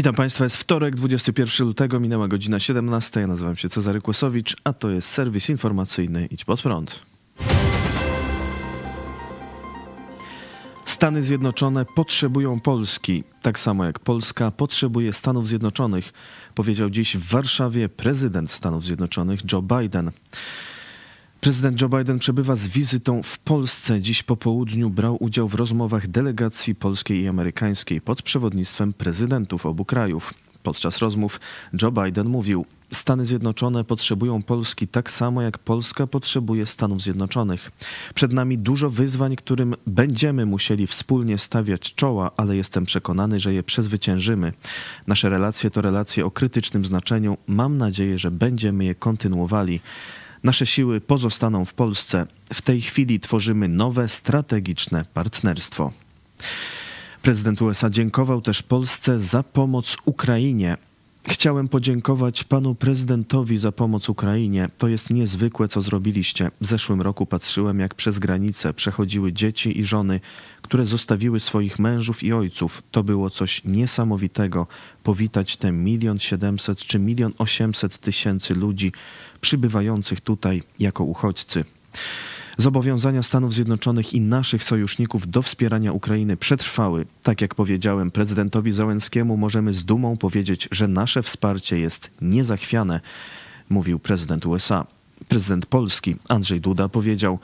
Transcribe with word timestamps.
Witam 0.00 0.14
Państwa, 0.14 0.44
jest 0.44 0.56
wtorek, 0.56 0.96
21 0.96 1.66
lutego, 1.66 2.00
minęła 2.00 2.28
godzina 2.28 2.58
17. 2.58 3.20
Ja 3.20 3.26
nazywam 3.26 3.56
się 3.56 3.68
Cezary 3.68 4.00
Kłosowicz, 4.00 4.56
a 4.64 4.72
to 4.72 4.90
jest 4.90 5.08
serwis 5.08 5.50
informacyjny 5.50 6.26
Idź 6.26 6.44
Pod 6.44 6.62
Prąd. 6.62 7.02
Stany 10.84 11.22
Zjednoczone 11.22 11.84
potrzebują 11.84 12.60
Polski, 12.60 13.24
tak 13.42 13.58
samo 13.58 13.84
jak 13.84 13.98
Polska 13.98 14.50
potrzebuje 14.50 15.12
Stanów 15.12 15.48
Zjednoczonych, 15.48 16.12
powiedział 16.54 16.90
dziś 16.90 17.16
w 17.16 17.28
Warszawie 17.28 17.88
prezydent 17.88 18.50
Stanów 18.50 18.84
Zjednoczonych 18.84 19.40
Joe 19.52 19.62
Biden. 19.62 20.10
Prezydent 21.40 21.80
Joe 21.80 21.88
Biden 21.88 22.18
przebywa 22.18 22.56
z 22.56 22.66
wizytą 22.66 23.22
w 23.22 23.38
Polsce. 23.38 24.00
Dziś 24.00 24.22
po 24.22 24.36
południu 24.36 24.90
brał 24.90 25.16
udział 25.20 25.48
w 25.48 25.54
rozmowach 25.54 26.06
delegacji 26.08 26.74
polskiej 26.74 27.20
i 27.20 27.28
amerykańskiej 27.28 28.00
pod 28.00 28.22
przewodnictwem 28.22 28.92
prezydentów 28.92 29.66
obu 29.66 29.84
krajów. 29.84 30.34
Podczas 30.62 30.98
rozmów 30.98 31.40
Joe 31.82 31.90
Biden 31.90 32.28
mówił: 32.28 32.66
Stany 32.92 33.26
Zjednoczone 33.26 33.84
potrzebują 33.84 34.42
Polski 34.42 34.88
tak 34.88 35.10
samo 35.10 35.42
jak 35.42 35.58
Polska 35.58 36.06
potrzebuje 36.06 36.66
Stanów 36.66 37.02
Zjednoczonych. 37.02 37.70
Przed 38.14 38.32
nami 38.32 38.58
dużo 38.58 38.90
wyzwań, 38.90 39.36
którym 39.36 39.74
będziemy 39.86 40.46
musieli 40.46 40.86
wspólnie 40.86 41.38
stawiać 41.38 41.94
czoła, 41.94 42.30
ale 42.36 42.56
jestem 42.56 42.84
przekonany, 42.84 43.40
że 43.40 43.54
je 43.54 43.62
przezwyciężymy. 43.62 44.52
Nasze 45.06 45.28
relacje 45.28 45.70
to 45.70 45.82
relacje 45.82 46.26
o 46.26 46.30
krytycznym 46.30 46.84
znaczeniu. 46.84 47.36
Mam 47.46 47.78
nadzieję, 47.78 48.18
że 48.18 48.30
będziemy 48.30 48.84
je 48.84 48.94
kontynuowali. 48.94 49.80
Nasze 50.42 50.66
siły 50.66 51.00
pozostaną 51.00 51.64
w 51.64 51.74
Polsce. 51.74 52.26
W 52.54 52.62
tej 52.62 52.80
chwili 52.80 53.20
tworzymy 53.20 53.68
nowe 53.68 54.08
strategiczne 54.08 55.04
partnerstwo. 55.14 55.92
Prezydent 57.22 57.62
USA 57.62 57.90
dziękował 57.90 58.40
też 58.40 58.62
Polsce 58.62 59.20
za 59.20 59.42
pomoc 59.42 59.96
Ukrainie. 60.04 60.76
Chciałem 61.28 61.68
podziękować 61.68 62.44
panu 62.44 62.74
prezydentowi 62.74 63.56
za 63.56 63.72
pomoc 63.72 64.08
Ukrainie. 64.08 64.68
To 64.78 64.88
jest 64.88 65.10
niezwykłe, 65.10 65.68
co 65.68 65.80
zrobiliście. 65.80 66.50
W 66.60 66.66
zeszłym 66.66 67.00
roku 67.00 67.26
patrzyłem, 67.26 67.80
jak 67.80 67.94
przez 67.94 68.18
granicę 68.18 68.74
przechodziły 68.74 69.32
dzieci 69.32 69.78
i 69.78 69.84
żony, 69.84 70.20
które 70.62 70.86
zostawiły 70.86 71.40
swoich 71.40 71.78
mężów 71.78 72.22
i 72.22 72.32
ojców. 72.32 72.82
To 72.90 73.02
było 73.02 73.30
coś 73.30 73.64
niesamowitego. 73.64 74.66
Powitać 75.02 75.56
te 75.56 75.72
milion 75.72 76.18
siedemset 76.18 76.78
czy 76.78 76.98
milion 76.98 77.32
osiemset 77.38 77.98
tysięcy 77.98 78.54
ludzi 78.54 78.92
przybywających 79.40 80.20
tutaj 80.20 80.62
jako 80.78 81.04
uchodźcy. 81.04 81.64
Zobowiązania 82.60 83.22
Stanów 83.22 83.54
Zjednoczonych 83.54 84.14
i 84.14 84.20
naszych 84.20 84.64
sojuszników 84.64 85.30
do 85.30 85.42
wspierania 85.42 85.92
Ukrainy 85.92 86.36
przetrwały. 86.36 87.06
Tak 87.22 87.40
jak 87.40 87.54
powiedziałem 87.54 88.10
prezydentowi 88.10 88.72
Załęckiemu, 88.72 89.36
możemy 89.36 89.72
z 89.72 89.84
dumą 89.84 90.16
powiedzieć, 90.16 90.68
że 90.70 90.88
nasze 90.88 91.22
wsparcie 91.22 91.78
jest 91.78 92.10
niezachwiane, 92.20 93.00
mówił 93.68 93.98
prezydent 93.98 94.46
USA. 94.46 94.86
Prezydent 95.28 95.66
Polski 95.66 96.16
Andrzej 96.28 96.60
Duda 96.60 96.88
powiedział: 96.88 97.38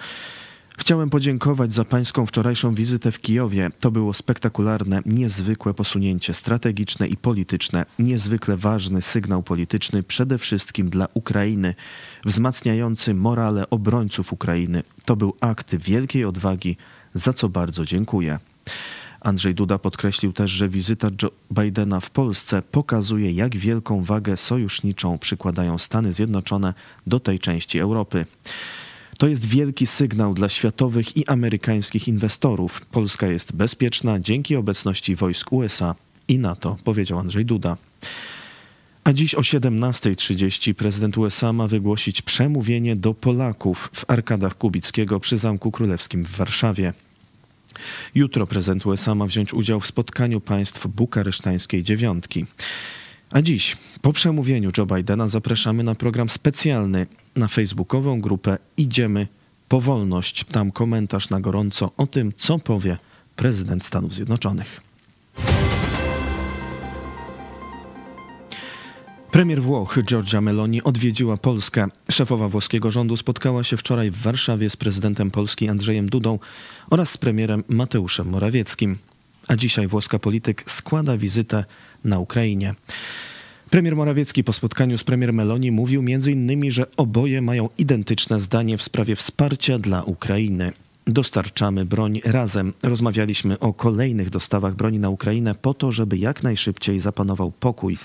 Chciałem 0.78 1.10
podziękować 1.10 1.74
za 1.74 1.84
pańską 1.84 2.26
wczorajszą 2.26 2.74
wizytę 2.74 3.12
w 3.12 3.20
Kijowie. 3.20 3.70
To 3.80 3.90
było 3.90 4.14
spektakularne, 4.14 5.02
niezwykłe 5.06 5.74
posunięcie 5.74 6.34
strategiczne 6.34 7.06
i 7.06 7.16
polityczne, 7.16 7.86
niezwykle 7.98 8.56
ważny 8.56 9.02
sygnał 9.02 9.42
polityczny 9.42 10.02
przede 10.02 10.38
wszystkim 10.38 10.90
dla 10.90 11.08
Ukrainy, 11.14 11.74
wzmacniający 12.24 13.14
morale 13.14 13.70
obrońców 13.70 14.32
Ukrainy. 14.32 14.82
To 15.04 15.16
był 15.16 15.34
akt 15.40 15.76
wielkiej 15.76 16.24
odwagi, 16.24 16.76
za 17.14 17.32
co 17.32 17.48
bardzo 17.48 17.84
dziękuję. 17.84 18.38
Andrzej 19.20 19.54
Duda 19.54 19.78
podkreślił 19.78 20.32
też, 20.32 20.50
że 20.50 20.68
wizyta 20.68 21.08
Joe 21.22 21.30
Bidena 21.52 22.00
w 22.00 22.10
Polsce 22.10 22.62
pokazuje, 22.62 23.32
jak 23.32 23.56
wielką 23.56 24.04
wagę 24.04 24.36
sojuszniczą 24.36 25.18
przykładają 25.18 25.78
Stany 25.78 26.12
Zjednoczone 26.12 26.74
do 27.06 27.20
tej 27.20 27.38
części 27.38 27.78
Europy. 27.78 28.26
To 29.18 29.28
jest 29.28 29.46
wielki 29.46 29.86
sygnał 29.86 30.34
dla 30.34 30.48
światowych 30.48 31.16
i 31.16 31.26
amerykańskich 31.26 32.08
inwestorów. 32.08 32.80
Polska 32.80 33.26
jest 33.26 33.52
bezpieczna 33.52 34.20
dzięki 34.20 34.56
obecności 34.56 35.16
wojsk 35.16 35.52
USA 35.52 35.94
i 36.28 36.38
NATO, 36.38 36.76
powiedział 36.84 37.18
Andrzej 37.18 37.44
Duda. 37.44 37.76
A 39.04 39.12
dziś 39.12 39.34
o 39.34 39.40
17.30 39.40 40.74
prezydent 40.74 41.18
USA 41.18 41.52
ma 41.52 41.68
wygłosić 41.68 42.22
przemówienie 42.22 42.96
do 42.96 43.14
Polaków 43.14 43.90
w 43.92 44.10
Arkadach 44.10 44.58
Kubickiego 44.58 45.20
przy 45.20 45.36
Zamku 45.36 45.70
Królewskim 45.70 46.24
w 46.24 46.36
Warszawie. 46.36 46.92
Jutro 48.14 48.46
prezydent 48.46 48.86
USA 48.86 49.14
ma 49.14 49.26
wziąć 49.26 49.54
udział 49.54 49.80
w 49.80 49.86
spotkaniu 49.86 50.40
państw 50.40 50.86
bukaresztańskiej 50.86 51.82
dziewiątki. 51.82 52.46
A 53.30 53.42
dziś, 53.42 53.76
po 54.02 54.12
przemówieniu 54.12 54.70
Joe 54.78 54.86
Bidena, 54.86 55.28
zapraszamy 55.28 55.82
na 55.82 55.94
program 55.94 56.28
specjalny 56.28 57.06
na 57.36 57.48
facebookową 57.48 58.20
grupę 58.20 58.58
Idziemy 58.76 59.26
po 59.68 59.80
wolność. 59.80 60.44
Tam 60.44 60.72
komentarz 60.72 61.30
na 61.30 61.40
gorąco 61.40 61.90
o 61.96 62.06
tym, 62.06 62.32
co 62.36 62.58
powie 62.58 62.98
prezydent 63.36 63.84
Stanów 63.84 64.14
Zjednoczonych. 64.14 64.80
Premier 69.30 69.62
Włoch 69.62 69.98
Giorgia 70.02 70.40
Meloni 70.40 70.82
odwiedziła 70.82 71.36
Polskę. 71.36 71.88
Szefowa 72.10 72.48
włoskiego 72.48 72.90
rządu 72.90 73.16
spotkała 73.16 73.64
się 73.64 73.76
wczoraj 73.76 74.10
w 74.10 74.16
Warszawie 74.22 74.70
z 74.70 74.76
prezydentem 74.76 75.30
Polski 75.30 75.68
Andrzejem 75.68 76.08
Dudą 76.08 76.38
oraz 76.90 77.10
z 77.10 77.18
premierem 77.18 77.64
Mateuszem 77.68 78.28
Morawieckim. 78.28 78.98
A 79.48 79.56
dzisiaj 79.56 79.86
włoska 79.86 80.18
polityk 80.18 80.70
składa 80.70 81.16
wizytę 81.16 81.64
na 82.04 82.18
Ukrainie. 82.18 82.74
Premier 83.70 83.96
Morawiecki 83.96 84.44
po 84.44 84.52
spotkaniu 84.52 84.98
z 84.98 85.04
premier 85.04 85.32
Meloni 85.32 85.72
mówił 85.72 86.04
m.in., 86.08 86.70
że 86.70 86.86
oboje 86.96 87.42
mają 87.42 87.68
identyczne 87.78 88.40
zdanie 88.40 88.78
w 88.78 88.82
sprawie 88.82 89.16
wsparcia 89.16 89.78
dla 89.78 90.02
Ukrainy. 90.02 90.72
Dostarczamy 91.06 91.84
broń 91.84 92.20
razem. 92.24 92.72
Rozmawialiśmy 92.82 93.58
o 93.58 93.72
kolejnych 93.72 94.30
dostawach 94.30 94.74
broni 94.74 94.98
na 94.98 95.10
Ukrainę 95.10 95.54
po 95.54 95.74
to, 95.74 95.92
żeby 95.92 96.18
jak 96.18 96.42
najszybciej 96.42 97.00
zapanował 97.00 97.52
pokój, 97.52 97.98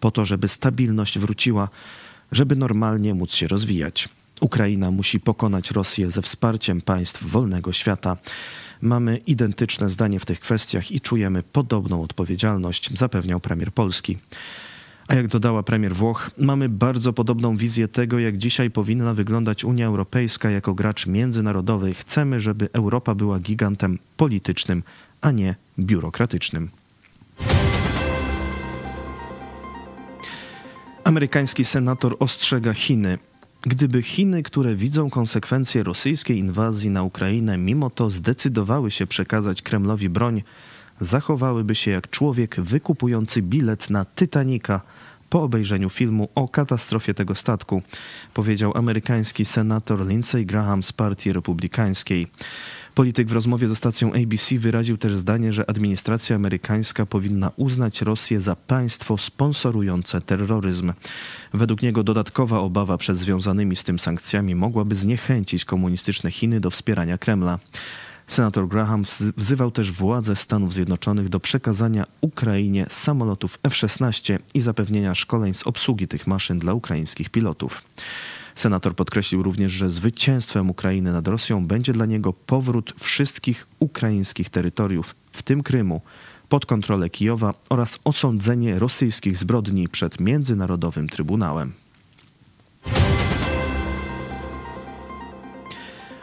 po 0.00 0.10
to, 0.10 0.24
żeby 0.24 0.48
stabilność 0.48 1.18
wróciła, 1.18 1.68
żeby 2.32 2.56
normalnie 2.56 3.14
móc 3.14 3.34
się 3.34 3.48
rozwijać. 3.48 4.08
Ukraina 4.40 4.90
musi 4.90 5.20
pokonać 5.20 5.70
Rosję 5.70 6.10
ze 6.10 6.22
wsparciem 6.22 6.80
państw 6.80 7.24
wolnego 7.24 7.72
świata. 7.72 8.16
Mamy 8.82 9.16
identyczne 9.16 9.90
zdanie 9.90 10.20
w 10.20 10.26
tych 10.26 10.40
kwestiach 10.40 10.92
i 10.92 11.00
czujemy 11.00 11.42
podobną 11.42 12.02
odpowiedzialność, 12.02 12.98
zapewniał 12.98 13.40
premier 13.40 13.72
Polski. 13.72 14.18
A 15.08 15.14
jak 15.14 15.28
dodała 15.28 15.62
premier 15.62 15.94
Włoch, 15.94 16.30
mamy 16.38 16.68
bardzo 16.68 17.12
podobną 17.12 17.56
wizję 17.56 17.88
tego, 17.88 18.18
jak 18.18 18.38
dzisiaj 18.38 18.70
powinna 18.70 19.14
wyglądać 19.14 19.64
Unia 19.64 19.86
Europejska 19.86 20.50
jako 20.50 20.74
gracz 20.74 21.06
międzynarodowy. 21.06 21.94
Chcemy, 21.94 22.40
żeby 22.40 22.68
Europa 22.72 23.14
była 23.14 23.38
gigantem 23.40 23.98
politycznym, 24.16 24.82
a 25.20 25.30
nie 25.30 25.54
biurokratycznym. 25.78 26.70
Amerykański 31.04 31.64
senator 31.64 32.16
ostrzega 32.18 32.74
Chiny. 32.74 33.18
Gdyby 33.66 34.02
Chiny, 34.02 34.42
które 34.42 34.76
widzą 34.76 35.10
konsekwencje 35.10 35.82
rosyjskiej 35.82 36.38
inwazji 36.38 36.90
na 36.90 37.02
Ukrainę, 37.02 37.58
mimo 37.58 37.90
to 37.90 38.10
zdecydowały 38.10 38.90
się 38.90 39.06
przekazać 39.06 39.62
Kremlowi 39.62 40.08
broń, 40.08 40.42
zachowałyby 41.00 41.74
się 41.74 41.90
jak 41.90 42.10
człowiek 42.10 42.60
wykupujący 42.60 43.42
bilet 43.42 43.90
na 43.90 44.04
Titanica 44.04 44.80
po 45.30 45.42
obejrzeniu 45.42 45.90
filmu 45.90 46.28
o 46.34 46.48
katastrofie 46.48 47.14
tego 47.14 47.34
statku, 47.34 47.82
powiedział 48.34 48.72
amerykański 48.76 49.44
senator 49.44 50.06
Lindsey 50.06 50.46
Graham 50.46 50.82
z 50.82 50.92
Partii 50.92 51.32
Republikańskiej. 51.32 52.26
Polityk 52.94 53.28
w 53.28 53.32
rozmowie 53.32 53.68
ze 53.68 53.76
stacją 53.76 54.12
ABC 54.12 54.58
wyraził 54.58 54.98
też 54.98 55.16
zdanie, 55.16 55.52
że 55.52 55.70
administracja 55.70 56.36
amerykańska 56.36 57.06
powinna 57.06 57.50
uznać 57.56 58.02
Rosję 58.02 58.40
za 58.40 58.56
państwo 58.56 59.18
sponsorujące 59.18 60.20
terroryzm. 60.20 60.92
Według 61.52 61.82
niego 61.82 62.04
dodatkowa 62.04 62.58
obawa 62.58 62.98
przed 62.98 63.16
związanymi 63.16 63.76
z 63.76 63.84
tym 63.84 63.98
sankcjami 63.98 64.54
mogłaby 64.54 64.94
zniechęcić 64.94 65.64
komunistyczne 65.64 66.30
Chiny 66.30 66.60
do 66.60 66.70
wspierania 66.70 67.18
Kremla. 67.18 67.58
Senator 68.26 68.68
Graham 68.68 69.04
wzywał 69.36 69.70
też 69.70 69.92
władze 69.92 70.36
Stanów 70.36 70.74
Zjednoczonych 70.74 71.28
do 71.28 71.40
przekazania 71.40 72.04
Ukrainie 72.20 72.86
samolotów 72.90 73.58
F-16 73.62 74.38
i 74.54 74.60
zapewnienia 74.60 75.14
szkoleń 75.14 75.54
z 75.54 75.66
obsługi 75.66 76.08
tych 76.08 76.26
maszyn 76.26 76.58
dla 76.58 76.74
ukraińskich 76.74 77.30
pilotów. 77.30 77.82
Senator 78.62 78.96
podkreślił 78.96 79.42
również, 79.42 79.72
że 79.72 79.90
zwycięstwem 79.90 80.70
Ukrainy 80.70 81.12
nad 81.12 81.28
Rosją 81.28 81.66
będzie 81.66 81.92
dla 81.92 82.06
niego 82.06 82.32
powrót 82.32 82.94
wszystkich 83.00 83.66
ukraińskich 83.78 84.50
terytoriów, 84.50 85.14
w 85.32 85.42
tym 85.42 85.62
Krymu, 85.62 86.00
pod 86.48 86.66
kontrolę 86.66 87.10
Kijowa 87.10 87.54
oraz 87.70 87.98
osądzenie 88.04 88.78
rosyjskich 88.78 89.36
zbrodni 89.36 89.88
przed 89.88 90.20
Międzynarodowym 90.20 91.08
Trybunałem. 91.08 91.72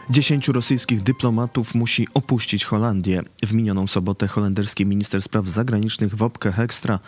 Dziesięciu 0.10 0.54
rosyjskich 0.54 1.04
dyplomatów 1.04 1.76
musi 1.76 2.08
opuścić 2.14 2.66
Holandię. 2.66 3.22
W 3.46 3.54
minioną 3.54 3.88
sobotę 3.88 4.28
holenderski 4.28 4.86
minister 4.86 5.22
spraw 5.22 5.48
zagranicznych 5.48 6.16
Wopke 6.16 6.52
Hekstra 6.52 7.00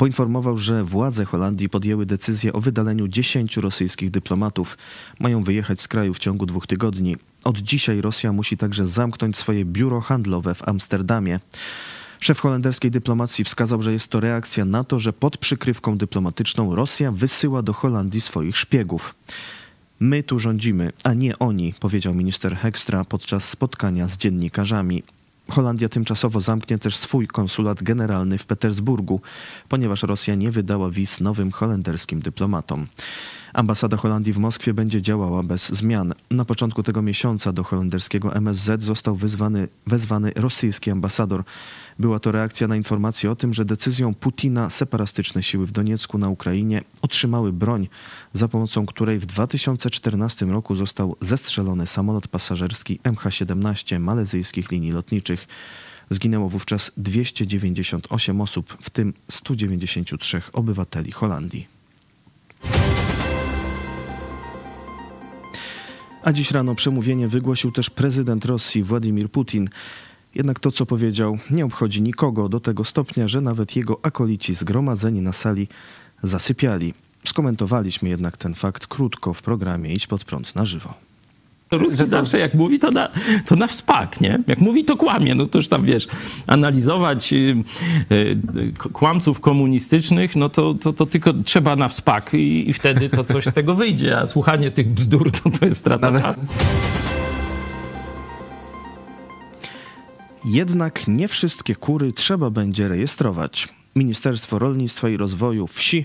poinformował, 0.00 0.56
że 0.56 0.84
władze 0.84 1.24
Holandii 1.24 1.68
podjęły 1.68 2.06
decyzję 2.06 2.52
o 2.52 2.60
wydaleniu 2.60 3.08
10 3.08 3.56
rosyjskich 3.56 4.10
dyplomatów. 4.10 4.78
Mają 5.18 5.44
wyjechać 5.44 5.80
z 5.80 5.88
kraju 5.88 6.14
w 6.14 6.18
ciągu 6.18 6.46
dwóch 6.46 6.66
tygodni. 6.66 7.16
Od 7.44 7.58
dzisiaj 7.58 8.00
Rosja 8.00 8.32
musi 8.32 8.56
także 8.56 8.86
zamknąć 8.86 9.36
swoje 9.36 9.64
biuro 9.64 10.00
handlowe 10.00 10.54
w 10.54 10.68
Amsterdamie. 10.68 11.40
Szef 12.20 12.40
holenderskiej 12.40 12.90
dyplomacji 12.90 13.44
wskazał, 13.44 13.82
że 13.82 13.92
jest 13.92 14.08
to 14.08 14.20
reakcja 14.20 14.64
na 14.64 14.84
to, 14.84 14.98
że 14.98 15.12
pod 15.12 15.38
przykrywką 15.38 15.98
dyplomatyczną 15.98 16.74
Rosja 16.74 17.12
wysyła 17.12 17.62
do 17.62 17.72
Holandii 17.72 18.20
swoich 18.20 18.56
szpiegów. 18.56 19.14
My 20.00 20.22
tu 20.22 20.38
rządzimy, 20.38 20.92
a 21.04 21.14
nie 21.14 21.38
oni, 21.38 21.74
powiedział 21.80 22.14
minister 22.14 22.56
Hekstra 22.56 23.04
podczas 23.04 23.48
spotkania 23.48 24.08
z 24.08 24.16
dziennikarzami. 24.16 25.02
Holandia 25.50 25.88
tymczasowo 25.88 26.40
zamknie 26.40 26.78
też 26.78 26.96
swój 26.96 27.26
konsulat 27.26 27.82
generalny 27.82 28.38
w 28.38 28.46
Petersburgu, 28.46 29.20
ponieważ 29.68 30.02
Rosja 30.02 30.34
nie 30.34 30.50
wydała 30.50 30.90
wiz 30.90 31.20
nowym 31.20 31.52
holenderskim 31.52 32.20
dyplomatom. 32.20 32.86
Ambasada 33.54 33.96
Holandii 33.96 34.32
w 34.32 34.38
Moskwie 34.38 34.74
będzie 34.74 35.02
działała 35.02 35.42
bez 35.42 35.68
zmian. 35.68 36.14
Na 36.30 36.44
początku 36.44 36.82
tego 36.82 37.02
miesiąca 37.02 37.52
do 37.52 37.64
holenderskiego 37.64 38.34
MSZ 38.34 38.82
został 38.82 39.16
wezwany, 39.16 39.68
wezwany 39.86 40.32
rosyjski 40.36 40.90
ambasador. 40.90 41.44
Była 41.98 42.18
to 42.18 42.32
reakcja 42.32 42.68
na 42.68 42.76
informację 42.76 43.30
o 43.30 43.36
tym, 43.36 43.54
że 43.54 43.64
decyzją 43.64 44.14
Putina 44.14 44.70
separatystyczne 44.70 45.42
siły 45.42 45.66
w 45.66 45.72
Doniecku 45.72 46.18
na 46.18 46.28
Ukrainie 46.28 46.82
otrzymały 47.02 47.52
broń, 47.52 47.88
za 48.32 48.48
pomocą 48.48 48.86
której 48.86 49.18
w 49.18 49.26
2014 49.26 50.46
roku 50.46 50.76
został 50.76 51.16
zestrzelony 51.20 51.86
samolot 51.86 52.28
pasażerski 52.28 53.00
MH17 53.04 54.00
malezyjskich 54.00 54.70
linii 54.70 54.92
lotniczych. 54.92 55.46
Zginęło 56.10 56.48
wówczas 56.48 56.92
298 56.96 58.40
osób, 58.40 58.76
w 58.80 58.90
tym 58.90 59.14
193 59.28 60.42
obywateli 60.52 61.12
Holandii. 61.12 61.79
A 66.24 66.32
dziś 66.32 66.50
rano 66.50 66.74
przemówienie 66.74 67.28
wygłosił 67.28 67.72
też 67.72 67.90
prezydent 67.90 68.44
Rosji 68.44 68.82
Władimir 68.82 69.30
Putin. 69.30 69.68
Jednak 70.34 70.60
to, 70.60 70.70
co 70.70 70.86
powiedział, 70.86 71.38
nie 71.50 71.64
obchodzi 71.64 72.02
nikogo 72.02 72.48
do 72.48 72.60
tego 72.60 72.84
stopnia, 72.84 73.28
że 73.28 73.40
nawet 73.40 73.76
jego 73.76 73.98
akolici 74.02 74.54
zgromadzeni 74.54 75.20
na 75.20 75.32
sali 75.32 75.68
zasypiali. 76.22 76.94
Skomentowaliśmy 77.26 78.08
jednak 78.08 78.36
ten 78.36 78.54
fakt 78.54 78.86
krótko 78.86 79.34
w 79.34 79.42
programie 79.42 79.92
Idź 79.92 80.06
pod 80.06 80.24
prąd 80.24 80.54
na 80.54 80.64
żywo. 80.64 81.09
Ruski 81.70 81.98
to... 81.98 82.06
zawsze 82.06 82.38
jak 82.38 82.54
mówi, 82.54 82.78
to 82.78 82.90
na, 82.90 83.08
to 83.46 83.56
na 83.56 83.66
wspak, 83.66 84.20
nie? 84.20 84.38
Jak 84.46 84.58
mówi, 84.58 84.84
to 84.84 84.96
kłamie. 84.96 85.34
No 85.34 85.46
to 85.46 85.58
już 85.58 85.68
tam, 85.68 85.84
wiesz, 85.84 86.08
analizować 86.46 87.32
y, 87.32 87.56
y, 88.12 88.72
kłamców 88.92 89.40
komunistycznych, 89.40 90.36
no 90.36 90.48
to, 90.48 90.74
to, 90.74 90.92
to 90.92 91.06
tylko 91.06 91.32
trzeba 91.32 91.76
na 91.76 91.88
wspak 91.88 92.34
i, 92.34 92.70
i, 92.70 92.72
wtedy 92.72 93.08
to 93.08 93.24
coś 93.24 93.44
z 93.46 93.52
tego 93.52 93.74
wyjdzie, 93.74 94.18
a 94.18 94.26
słuchanie 94.26 94.70
tych 94.70 94.88
bzdur 94.88 95.30
to, 95.30 95.50
to 95.50 95.66
jest 95.66 95.80
strata 95.80 96.06
Ale... 96.06 96.22
czasu. 96.22 96.40
Jednak 100.44 101.08
nie 101.08 101.28
wszystkie 101.28 101.74
kury 101.74 102.12
trzeba 102.12 102.50
będzie 102.50 102.88
rejestrować. 102.88 103.68
Ministerstwo 103.96 104.58
Rolnictwa 104.58 105.08
i 105.08 105.16
Rozwoju 105.16 105.66
Wsi 105.66 106.04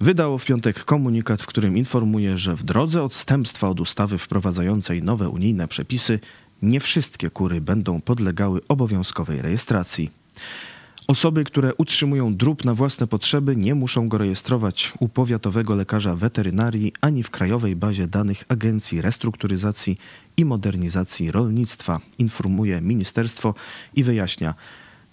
wydało 0.00 0.38
w 0.38 0.44
piątek 0.44 0.84
komunikat, 0.84 1.42
w 1.42 1.46
którym 1.46 1.76
informuje, 1.76 2.36
że 2.36 2.56
w 2.56 2.64
drodze 2.64 3.02
odstępstwa 3.02 3.68
od 3.68 3.80
ustawy 3.80 4.18
wprowadzającej 4.18 5.02
nowe 5.02 5.28
unijne 5.28 5.68
przepisy 5.68 6.20
nie 6.62 6.80
wszystkie 6.80 7.30
kury 7.30 7.60
będą 7.60 8.00
podlegały 8.00 8.60
obowiązkowej 8.68 9.38
rejestracji. 9.38 10.10
Osoby, 11.06 11.44
które 11.44 11.74
utrzymują 11.74 12.36
drób 12.36 12.64
na 12.64 12.74
własne 12.74 13.06
potrzeby, 13.06 13.56
nie 13.56 13.74
muszą 13.74 14.08
go 14.08 14.18
rejestrować 14.18 14.92
u 15.00 15.08
powiatowego 15.08 15.74
lekarza 15.74 16.16
weterynarii 16.16 16.92
ani 17.00 17.22
w 17.22 17.30
krajowej 17.30 17.76
bazie 17.76 18.06
danych 18.06 18.44
Agencji 18.48 19.02
Restrukturyzacji 19.02 19.98
i 20.36 20.44
Modernizacji 20.44 21.32
Rolnictwa, 21.32 22.00
informuje 22.18 22.80
ministerstwo 22.80 23.54
i 23.94 24.04
wyjaśnia. 24.04 24.54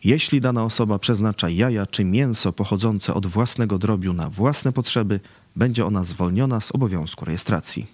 Jeśli 0.03 0.41
dana 0.41 0.63
osoba 0.63 0.99
przeznacza 0.99 1.49
jaja 1.49 1.85
czy 1.85 2.03
mięso 2.03 2.53
pochodzące 2.53 3.13
od 3.13 3.25
własnego 3.25 3.77
drobiu 3.77 4.13
na 4.13 4.29
własne 4.29 4.71
potrzeby, 4.71 5.19
będzie 5.55 5.85
ona 5.85 6.03
zwolniona 6.03 6.59
z 6.59 6.71
obowiązku 6.71 7.25
rejestracji. 7.25 7.85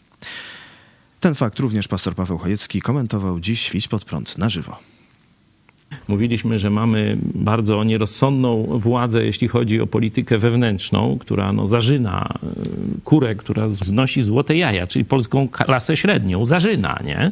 Ten 1.19 1.36
fakt 1.36 1.59
również 1.59 1.88
pastor 1.88 2.15
Paweł 2.15 2.38
Chojecki 2.38 2.81
komentował 2.81 3.39
dziś 3.39 3.68
w 3.68 3.89
pod 3.89 4.06
prąd 4.06 4.38
na 4.38 4.50
żywo. 4.50 4.77
Mówiliśmy, 6.07 6.59
że 6.59 6.69
mamy 6.69 7.18
bardzo 7.21 7.83
nierozsądną 7.83 8.80
władzę, 8.80 9.25
jeśli 9.25 9.48
chodzi 9.48 9.81
o 9.81 9.88
politykę 9.88 10.38
wewnętrzną, 10.38 11.18
która 11.19 11.53
no, 11.53 11.68
zażyna 11.68 12.39
e, 12.44 12.48
kurę, 13.03 13.36
która 13.36 13.69
znosi 13.69 14.24
złote 14.24 14.57
jaja, 14.57 14.88
czyli 14.88 15.06
polską 15.06 15.48
klasę 15.48 15.98
średnią, 15.98 16.45
zażyna 16.45 17.00
nie? 17.06 17.31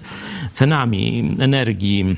cenami 0.53 1.35
energii 1.39 2.17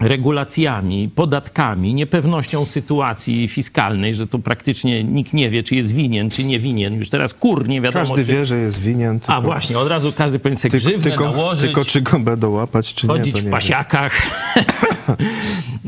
regulacjami, 0.00 1.10
podatkami, 1.14 1.94
niepewnością 1.94 2.66
sytuacji 2.66 3.48
fiskalnej, 3.48 4.14
że 4.14 4.26
to 4.26 4.38
praktycznie 4.38 5.04
nikt 5.04 5.32
nie 5.32 5.50
wie, 5.50 5.62
czy 5.62 5.74
jest 5.74 5.92
winien, 5.92 6.30
czy 6.30 6.44
nie 6.44 6.60
winien. 6.60 6.94
Już 6.94 7.10
teraz 7.10 7.34
kur 7.34 7.68
nie 7.68 7.80
wiadomo. 7.80 8.04
Każdy 8.04 8.24
czy... 8.24 8.32
wie, 8.32 8.44
że 8.44 8.58
jest 8.58 8.80
winien. 8.80 9.20
Tylko... 9.20 9.34
A 9.34 9.40
właśnie, 9.40 9.78
od 9.78 9.88
razu 9.88 10.12
każdy 10.12 10.38
powinien 10.38 10.58
sobie 10.58 10.70
tylko, 10.70 10.88
grzywne 10.88 11.10
tylko, 11.10 11.24
nałożyć. 11.24 11.64
Tylko 11.64 11.84
czy 11.84 12.00
go 12.00 12.18
będą 12.18 12.50
łapać, 12.50 12.94
czy 12.94 13.06
chodzić 13.06 13.26
nie. 13.26 13.32
Chodzić 13.32 13.48
w 13.48 13.50
pasiakach. 13.50 14.12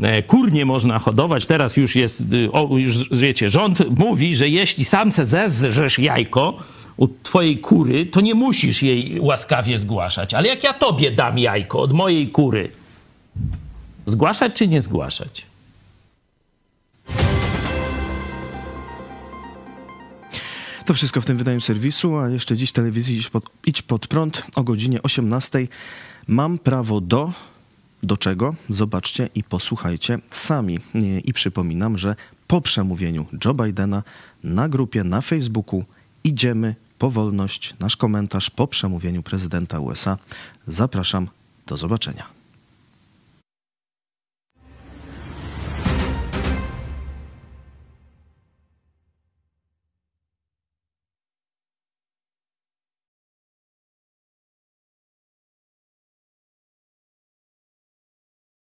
E, 0.01 0.23
kur 0.23 0.51
nie 0.51 0.65
można 0.65 0.99
hodować. 0.99 1.45
Teraz 1.45 1.77
już 1.77 1.95
jest, 1.95 2.21
y, 2.33 2.51
o, 2.51 2.77
już 2.77 3.09
wiecie, 3.09 3.49
rząd 3.49 3.99
mówi, 3.99 4.35
że 4.35 4.49
jeśli 4.49 4.85
sam 4.85 5.11
se 5.11 5.25
zezrzesz 5.25 5.99
jajko, 5.99 6.57
u 6.97 7.07
twojej 7.23 7.57
kury, 7.57 8.05
to 8.05 8.21
nie 8.21 8.35
musisz 8.35 8.83
jej 8.83 9.19
łaskawie 9.19 9.79
zgłaszać. 9.79 10.33
Ale 10.33 10.47
jak 10.47 10.63
ja 10.63 10.73
tobie 10.73 11.11
dam 11.11 11.39
jajko 11.39 11.81
od 11.81 11.93
mojej 11.93 12.27
kury, 12.27 12.69
Zgłaszać 14.09 14.55
czy 14.55 14.67
nie 14.67 14.81
zgłaszać? 14.81 15.45
To 20.85 20.93
wszystko 20.93 21.21
w 21.21 21.25
tym 21.25 21.37
wydaniu 21.37 21.61
serwisu, 21.61 22.17
a 22.17 22.29
jeszcze 22.29 22.57
dziś 22.57 22.69
w 22.69 22.73
telewizji 22.73 23.17
Idź 23.17 23.29
pod, 23.29 23.49
Idź 23.65 23.81
pod 23.81 24.07
prąd 24.07 24.43
o 24.55 24.63
godzinie 24.63 25.03
18. 25.03 25.67
Mam 26.27 26.57
prawo 26.57 27.01
do... 27.01 27.31
Do 28.03 28.17
czego? 28.17 28.55
Zobaczcie 28.69 29.29
i 29.35 29.43
posłuchajcie 29.43 30.19
sami. 30.29 30.79
I 31.25 31.33
przypominam, 31.33 31.97
że 31.97 32.15
po 32.47 32.61
przemówieniu 32.61 33.25
Joe 33.45 33.53
Bidena 33.53 34.03
na 34.43 34.69
grupie 34.69 35.03
na 35.03 35.21
Facebooku 35.21 35.83
idziemy 36.23 36.75
po 36.99 37.11
wolność. 37.11 37.75
Nasz 37.79 37.97
komentarz 37.97 38.49
po 38.49 38.67
przemówieniu 38.67 39.23
prezydenta 39.23 39.79
USA. 39.79 40.17
Zapraszam. 40.67 41.27
Do 41.67 41.77
zobaczenia. 41.77 42.38